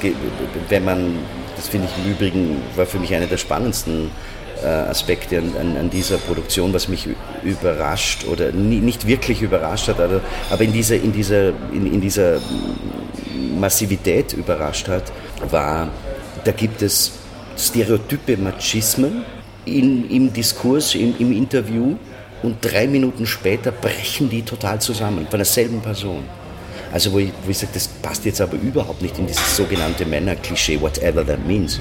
wenn 0.69 0.85
man, 0.85 1.17
das 1.55 1.67
finde 1.67 1.87
ich 1.87 2.05
im 2.05 2.11
Übrigen, 2.11 2.61
war 2.75 2.85
für 2.85 2.99
mich 2.99 3.13
einer 3.13 3.25
der 3.25 3.37
spannendsten 3.37 4.11
äh, 4.63 4.67
Aspekte 4.67 5.39
an, 5.39 5.53
an, 5.59 5.77
an, 5.77 5.89
dieser 5.89 6.17
Produktion, 6.17 6.73
was 6.73 6.87
mich 6.87 7.07
überrascht 7.43 8.25
oder 8.25 8.51
nie, 8.51 8.79
nicht 8.79 9.07
wirklich 9.07 9.41
überrascht 9.41 9.87
hat, 9.87 9.99
aber, 9.99 10.21
aber 10.49 10.63
in, 10.63 10.71
dieser, 10.71 10.95
in, 10.95 11.11
dieser, 11.11 11.49
in, 11.73 11.91
in 11.91 12.01
dieser 12.01 12.39
Massivität 13.59 14.33
überrascht 14.33 14.87
hat, 14.87 15.11
war, 15.49 15.89
da 16.43 16.51
gibt 16.51 16.81
es 16.81 17.13
stereotype 17.57 18.37
Machismen 18.37 19.23
in, 19.65 20.09
im 20.09 20.31
Diskurs, 20.33 20.95
im, 20.95 21.15
im 21.17 21.31
Interview 21.31 21.95
und 22.43 22.57
drei 22.61 22.87
Minuten 22.87 23.25
später 23.25 23.71
brechen 23.71 24.29
die 24.29 24.41
total 24.43 24.79
zusammen 24.79 25.27
von 25.29 25.39
derselben 25.39 25.81
Person. 25.81 26.23
Also 26.91 27.11
wo 27.13 27.19
ich, 27.19 27.31
wo 27.45 27.51
ich 27.51 27.57
sage, 27.57 27.71
das 27.73 27.87
passt 27.87 28.25
jetzt 28.25 28.41
aber 28.41 28.57
überhaupt 28.57 29.01
nicht 29.01 29.17
in 29.17 29.27
dieses 29.27 29.55
sogenannte 29.55 30.05
Männerklischee, 30.05 30.79
whatever 30.79 31.25
that 31.25 31.45
means. 31.45 31.79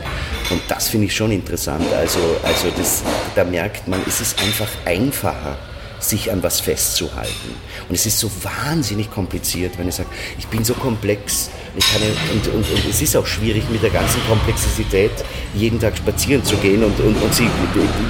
Und 0.51 0.63
das 0.69 0.89
finde 0.89 1.07
ich 1.07 1.15
schon 1.15 1.33
interessant. 1.33 1.85
Also, 1.95 2.21
also 2.43 2.69
das, 2.77 3.03
da 3.35 3.45
merkt 3.45 3.89
man, 3.89 4.01
es 4.07 4.21
ist 4.21 4.41
einfach 4.43 4.69
einfacher, 4.85 5.59
sich 6.01 6.33
an 6.33 6.43
was 6.43 6.61
festzuhalten. 6.61 7.55
Und 7.89 7.95
es 7.95 8.07
ist 8.07 8.19
so 8.19 8.31
wahnsinnig 8.43 9.11
kompliziert, 9.11 9.79
wenn 9.79 9.89
ich 9.89 9.95
sage, 9.95 10.09
ich 10.39 10.47
bin 10.47 10.65
so 10.65 10.75
komplex, 10.75 11.51
ich 11.77 11.85
kann, 11.93 12.03
und, 12.03 12.55
und, 12.55 12.73
und, 12.73 12.89
es 12.89 13.03
ist 13.03 13.17
auch 13.17 13.27
schwierig 13.27 13.65
mit 13.71 13.83
der 13.83 13.91
ganzen 13.91 14.21
Komplexität 14.27 15.13
jeden 15.55 15.79
Tag 15.79 15.97
spazieren 15.97 16.45
zu 16.45 16.57
gehen 16.57 16.83
und, 16.83 16.99
und, 17.01 17.21
und 17.23 17.35
sie, 17.35 17.49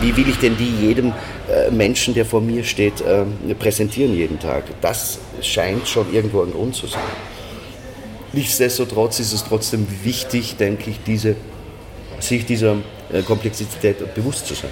wie 0.00 0.16
will 0.16 0.28
ich 0.28 0.38
denn 0.38 0.56
die 0.56 0.86
jedem 0.86 1.12
äh, 1.48 1.70
Menschen, 1.70 2.14
der 2.14 2.24
vor 2.24 2.40
mir 2.40 2.64
steht, 2.64 3.00
äh, 3.00 3.24
präsentieren 3.58 4.14
jeden 4.14 4.38
Tag? 4.38 4.64
Das 4.80 5.18
scheint 5.46 5.88
schon 5.88 6.12
irgendwo 6.12 6.42
ein 6.42 6.52
Grund 6.52 6.74
zu 6.74 6.86
sein. 6.86 7.00
Nichtsdestotrotz 8.32 9.18
ist 9.20 9.32
es 9.32 9.44
trotzdem 9.44 9.86
wichtig, 10.04 10.56
denke 10.56 10.90
ich, 10.90 11.00
diese, 11.04 11.34
sich 12.20 12.46
dieser 12.46 12.76
äh, 13.12 13.22
Komplexität 13.22 14.14
bewusst 14.14 14.46
zu 14.46 14.54
sein. 14.54 14.70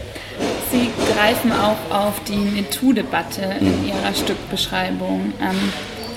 Sie 0.70 0.90
greifen 1.12 1.50
auch 1.52 1.76
auf 1.90 2.22
die 2.24 2.36
MeToo-Debatte 2.36 3.56
in 3.60 3.82
mhm. 3.82 3.88
Ihrer 3.88 4.14
Stückbeschreibung 4.14 5.32
ähm, 5.40 5.72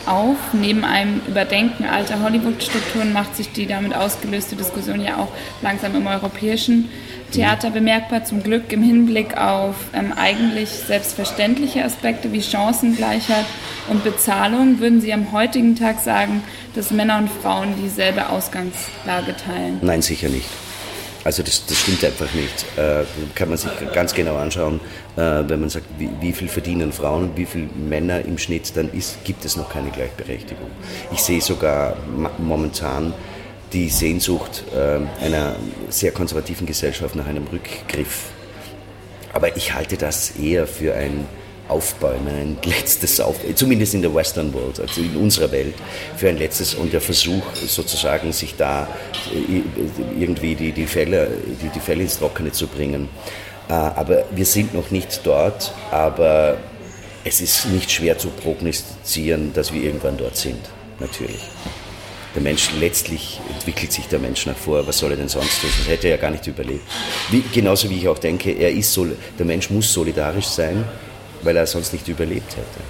auf. 0.08 0.38
Neben 0.54 0.84
einem 0.84 1.22
Überdenken 1.28 1.86
alter 1.86 2.22
Hollywood-Strukturen 2.22 3.14
macht 3.14 3.36
sich 3.36 3.52
die 3.52 3.68
damit 3.68 3.96
ausgelöste 3.96 4.56
Diskussion 4.56 5.02
ja 5.02 5.18
auch 5.18 5.30
langsam 5.62 5.96
im 5.96 6.08
europäischen 6.08 6.90
Theater 7.32 7.70
bemerkbar. 7.70 8.26
Zum 8.26 8.44
Glück 8.44 8.72
im 8.74 8.84
Hinblick 8.84 9.38
auf 9.38 9.76
ähm, 9.94 10.14
eigentlich 10.16 10.70
selbstverständliche 10.70 11.84
Aspekte 11.84 12.32
wie 12.32 12.42
Chancengleichheit 12.42 13.46
und 13.90 14.04
Bezahlung 14.04 14.80
würden 14.80 15.02
Sie 15.02 15.14
am 15.14 15.32
heutigen 15.32 15.76
Tag 15.76 16.00
sagen, 16.00 16.44
dass 16.76 16.92
Männer 16.92 17.18
und 17.18 17.30
Frauen 17.30 17.74
dieselbe 17.82 18.30
Ausgangslage 18.30 19.36
teilen? 19.36 19.80
Nein, 19.82 20.02
sicher 20.02 20.30
nicht. 20.30 20.48
Also 21.24 21.44
das, 21.44 21.66
das 21.66 21.80
stimmt 21.80 22.04
einfach 22.04 22.34
nicht. 22.34 22.66
Äh, 22.78 23.04
kann 23.36 23.50
man 23.50 23.58
sich 23.58 23.70
ganz 23.94 24.14
genau 24.14 24.38
anschauen, 24.38 24.80
äh, 25.16 25.44
wenn 25.48 25.60
man 25.60 25.70
sagt, 25.70 25.86
wie, 26.00 26.10
wie, 26.20 26.34
viel 26.34 26.48
verdienen 26.48 26.92
Frauen 26.92 27.24
und 27.24 27.38
wie 27.38 27.46
viel 27.46 27.70
Männer 27.76 28.26
im 28.26 28.38
Schnitt, 28.38 28.76
dann 28.76 28.92
ist, 28.92 29.24
gibt 29.24 29.46
es 29.46 29.56
noch 29.56 29.70
keine 29.70 29.92
Gleichberechtigung. 29.92 30.70
Ich 31.12 31.22
sehe 31.22 31.42
sogar 31.42 31.96
momentan 32.40 33.14
die 33.72 33.90
Sehnsucht 33.90 34.64
äh, 34.74 35.24
einer 35.24 35.56
sehr 35.90 36.12
konservativen 36.12 36.66
Gesellschaft 36.66 37.16
nach 37.16 37.28
einem 37.28 37.46
Rückgriff. 37.48 38.32
Aber 39.34 39.56
ich 39.56 39.74
halte 39.74 39.98
das 39.98 40.32
eher 40.32 40.68
für 40.68 40.94
ein 40.94 41.26
aufbauen, 41.72 42.28
ein 42.28 42.58
letztes 42.64 43.20
Auf, 43.20 43.38
zumindest 43.56 43.94
in 43.94 44.02
der 44.02 44.14
Western 44.14 44.54
World, 44.54 44.80
also 44.80 45.02
in 45.02 45.16
unserer 45.16 45.52
Welt, 45.52 45.74
für 46.18 46.30
ein 46.30 46.38
letztes 46.38 46.76
und 46.76 46.92
der 46.92 47.02
Versuch 47.02 47.44
sozusagen, 47.56 48.34
sich 48.34 48.56
da 48.58 48.88
äh, 49.34 49.62
irgendwie 50.20 50.56
die, 50.56 50.72
die, 50.74 50.86
Fälle, 50.86 51.30
die, 51.62 51.70
die 51.70 51.80
Fälle 51.80 52.04
ins 52.04 52.20
Trockene 52.20 52.52
zu 52.52 52.68
bringen. 52.68 53.10
Äh, 53.70 53.74
aber 53.74 54.26
wir 54.32 54.46
sind 54.46 54.74
noch 54.74 54.92
nicht 54.92 55.22
dort, 55.24 55.74
aber 55.92 56.58
es 57.24 57.40
ist 57.40 57.68
nicht 57.68 57.90
schwer 57.92 58.18
zu 58.18 58.30
prognostizieren, 58.30 59.54
dass 59.54 59.74
wir 59.74 59.82
irgendwann 59.82 60.18
dort 60.18 60.36
sind, 60.36 60.60
natürlich. 61.00 61.42
Der 62.34 62.42
Mensch, 62.42 62.70
letztlich 62.80 63.42
entwickelt 63.54 63.92
sich 63.92 64.08
der 64.08 64.20
Mensch 64.20 64.46
nach 64.46 64.56
vor, 64.56 64.88
was 64.88 65.00
soll 65.00 65.12
er 65.12 65.18
denn 65.18 65.28
sonst 65.28 65.60
tun? 65.60 65.70
Das 65.78 65.88
hätte 65.88 66.08
er 66.08 66.16
ja 66.16 66.22
gar 66.22 66.32
nicht 66.32 66.48
überlebt. 66.48 66.84
Wie, 67.30 67.44
genauso 67.54 67.90
wie 67.90 67.98
ich 67.98 68.08
auch 68.08 68.20
denke, 68.20 68.52
er 68.52 68.72
ist 68.72 68.98
der 69.38 69.46
Mensch 69.46 69.70
muss 69.70 69.92
solidarisch 69.92 70.46
sein 70.46 70.86
weil 71.44 71.58
er 71.58 71.68
sonst 71.68 71.94
nicht 71.94 72.08
überlebt 72.08 72.56
hätte. 72.56 72.82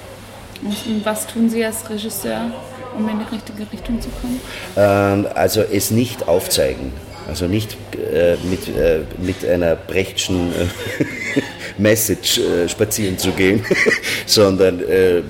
Und 0.64 1.06
was 1.06 1.28
tun 1.28 1.50
Sie 1.50 1.64
als 1.66 1.90
Regisseur, 1.90 2.52
um 2.98 3.08
in 3.10 3.20
die 3.20 3.36
richtige 3.36 3.72
Richtung 3.72 4.00
zu 4.02 4.10
kommen? 4.22 4.40
Ähm, 4.76 5.28
also 5.34 5.62
es 5.62 5.92
nicht 5.92 6.28
aufzeigen. 6.28 6.94
Also 7.28 7.46
nicht 7.46 7.78
äh, 7.96 8.36
mit, 8.44 8.68
äh, 8.68 9.02
mit 9.18 9.46
einer 9.46 9.76
Brechtschen 9.76 10.52
äh, 10.54 11.42
Message 11.78 12.40
äh, 12.40 12.68
spazieren 12.68 13.18
zu 13.18 13.32
gehen, 13.32 13.64
sondern 14.26 14.80
äh, 14.82 15.22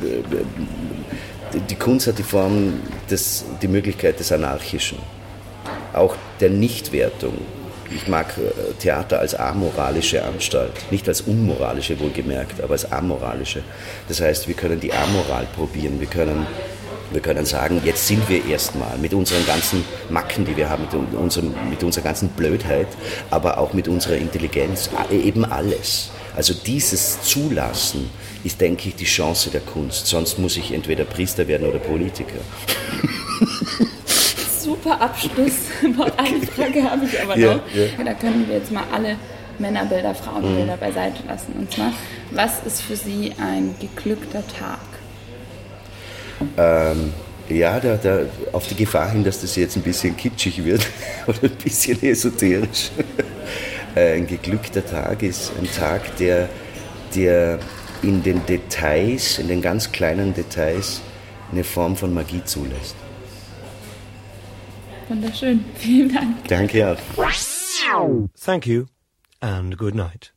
die 1.70 1.76
Kunst 1.76 2.08
hat 2.08 2.18
die 2.18 2.24
Form, 2.24 2.80
des, 3.10 3.46
die 3.62 3.68
Möglichkeit 3.68 4.20
des 4.20 4.32
Anarchischen, 4.32 4.98
auch 5.94 6.16
der 6.40 6.50
Nichtwertung 6.50 7.34
ich 7.96 8.08
mag 8.08 8.36
äh, 8.38 8.74
Theater 8.80 9.20
als 9.20 9.36
amoralische 9.36 10.24
Anstalt, 10.24 10.74
nicht 10.92 11.08
als 11.08 11.22
unmoralische 11.22 12.00
wohlgemerkt, 12.00 12.62
aber 12.62 12.74
als 12.74 12.92
amoralische. 12.92 13.64
Das 14.08 14.22
heißt, 14.22 14.48
wir 14.48 14.56
können 14.56 14.80
die 14.80 14.94
Amoral 14.94 15.48
probieren, 15.56 16.00
wir 16.00 16.08
können 16.08 16.46
wir 17.12 17.22
können 17.22 17.46
sagen, 17.46 17.82
jetzt 17.84 18.08
sind 18.08 18.30
wir 18.30 18.46
erstmal 18.46 18.98
mit 18.98 19.14
unseren 19.14 19.46
ganzen 19.46 19.84
Macken, 20.10 20.46
die 20.46 20.56
wir 20.56 20.70
haben, 20.70 20.84
mit, 20.84 21.14
unserem, 21.14 21.54
mit 21.70 21.84
unserer 21.84 22.06
ganzen 22.06 22.30
Blödheit, 22.30 22.88
aber 23.30 23.58
auch 23.58 23.74
mit 23.74 23.90
unserer 23.90 24.16
Intelligenz, 24.16 24.90
eben 25.12 25.44
alles. 25.44 26.10
Also 26.36 26.54
dieses 26.54 27.22
Zulassen 27.22 28.10
ist, 28.46 28.62
denke 28.62 28.88
ich, 28.88 28.96
die 28.96 29.06
Chance 29.06 29.50
der 29.50 29.60
Kunst. 29.60 30.08
Sonst 30.08 30.40
muss 30.40 30.56
ich 30.56 30.72
entweder 30.72 31.04
Priester 31.04 31.48
werden 31.48 31.68
oder 31.68 31.80
Politiker. 31.80 32.40
Super 34.82 35.02
Abschluss. 35.02 35.54
Eine 36.18 36.48
Frage 36.48 36.84
habe 36.84 37.06
ich 37.06 37.22
aber 37.22 37.36
noch. 37.36 37.42
Ja, 37.42 37.60
ja. 37.74 38.04
Da 38.04 38.14
können 38.14 38.48
wir 38.48 38.58
jetzt 38.58 38.72
mal 38.72 38.84
alle 38.92 39.18
Männerbilder, 39.60 40.16
Frauenbilder 40.16 40.76
mhm. 40.76 40.80
beiseite 40.80 41.24
lassen. 41.28 41.54
Und 41.58 41.72
zwar, 41.72 41.94
was 42.32 42.64
ist 42.66 42.82
für 42.82 42.96
Sie 42.96 43.34
ein 43.40 43.76
geglückter 43.80 44.44
Tag? 44.48 44.80
Ähm, 46.58 47.14
ja, 47.50 47.80
da, 47.80 47.98
da, 47.98 48.22
auf 48.54 48.68
die 48.68 48.76
Gefahr 48.76 49.12
hin, 49.12 49.24
dass 49.24 49.42
das 49.42 49.56
jetzt 49.56 49.76
ein 49.76 49.84
bisschen 49.84 50.18
kitschig 50.18 50.64
wird 50.64 50.88
oder 51.28 51.44
ein 51.44 51.52
bisschen 51.52 52.02
esoterisch. 52.04 52.92
Äh, 53.94 54.14
ein 54.16 54.26
geglückter 54.26 54.86
Tag 54.86 55.22
ist 55.22 55.52
ein 55.60 55.70
Tag, 55.70 56.16
der, 56.16 56.48
der 57.14 57.60
in 58.02 58.24
den 58.24 58.46
Details, 58.46 59.38
in 59.38 59.50
den 59.50 59.62
ganz 59.62 59.92
kleinen 59.92 60.34
Details, 60.34 61.02
eine 61.52 61.66
Form 61.66 61.98
von 61.98 62.14
Magie 62.14 62.42
zulässt. 62.46 62.96
Wunderschön. 65.12 65.66
Vielen 65.76 66.14
Dank. 66.14 66.48
Danke 66.48 66.88
auch. 66.92 66.98
Thank 68.40 68.66
you 68.66 68.86
and 69.42 69.78
good 69.78 69.94
night. 69.94 70.34